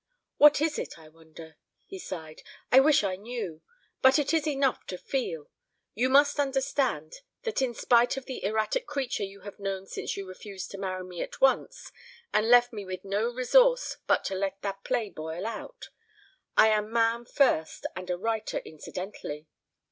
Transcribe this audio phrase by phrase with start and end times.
[0.37, 2.41] "What is it, I wonder?" He sighed.
[2.71, 3.61] "I wish I knew.
[4.01, 5.51] But it is enough to feel....
[5.93, 10.27] You must understand that in spite of the erratic creature you have known since you
[10.27, 11.91] refused to marry me at once
[12.33, 15.89] and left me with no resource but to let that play boil out,
[16.57, 19.45] I am man first and a writer incidentally.